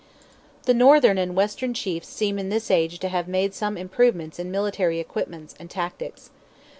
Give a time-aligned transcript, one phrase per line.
[0.63, 4.49] The northern and western chiefs seem in this age to have made some improvements in
[4.49, 6.31] military equipments, and tactics.